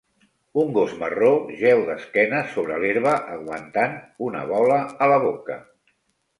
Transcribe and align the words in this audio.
Un 0.61 0.69
gos 0.77 0.95
marró 1.01 1.29
jeu 1.59 1.83
d'esquenes 1.91 2.49
sobre 2.55 2.81
l'herba, 2.85 3.13
aguantant 3.37 3.97
una 4.31 4.45
bola 4.57 4.83
a 5.09 5.15
la 5.15 5.23
boca. 5.29 5.63